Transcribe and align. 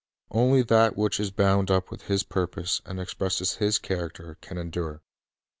Only 0.31 0.63
that 0.63 0.97
which 0.97 1.19
is 1.19 1.29
bound 1.29 1.69
up 1.69 1.91
with 1.91 2.07
His 2.07 2.23
purpose, 2.23 2.81
and 2.87 2.99
expresses 2.99 3.57
His 3.57 3.77
character, 3.77 4.35
can 4.41 4.57
endure. 4.57 5.03